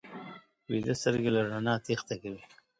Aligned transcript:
ویده 0.71 0.93
سترګې 1.01 1.29
له 1.35 1.41
رڼا 1.51 1.75
تېښته 1.85 2.15
کوي 2.21 2.41